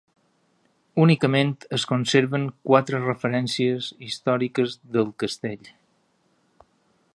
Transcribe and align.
Únicament 1.03 1.51
es 1.77 1.85
conserven 1.91 2.47
quatre 2.71 3.03
referències 3.03 3.91
històriques 4.07 4.77
del 4.97 5.15
castell. 5.25 5.71